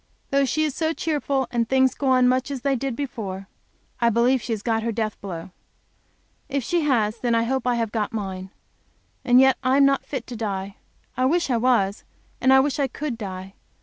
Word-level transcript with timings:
Though 0.31 0.45
she 0.45 0.63
is 0.63 0.73
so 0.73 0.93
cheerful, 0.93 1.47
and 1.51 1.69
things 1.69 1.93
go 1.93 2.07
on 2.07 2.27
much 2.27 2.49
as 2.49 2.61
they 2.61 2.75
did 2.75 2.95
before, 2.95 3.47
I 3.99 4.09
believe 4.09 4.41
she 4.41 4.51
has 4.51 4.63
got 4.63 4.81
her 4.81 4.91
death 4.91 5.21
blow. 5.21 5.51
If 6.49 6.63
she 6.63 6.81
has, 6.81 7.19
then 7.19 7.35
I 7.35 7.43
hope 7.43 7.67
I 7.67 7.75
have 7.75 7.91
got 7.91 8.11
mine. 8.11 8.49
And 9.23 9.39
yet 9.39 9.59
I 9.61 9.77
am 9.77 9.85
not 9.85 10.03
fit 10.03 10.25
to 10.25 10.35
die. 10.35 10.77
I 11.15 11.25
wish 11.25 11.51
I 11.51 11.57
was, 11.57 12.03
and 12.41 12.51
I 12.51 12.59
wish 12.61 12.79
I 12.79 12.87
could 12.87 13.15
die. 13.15 13.53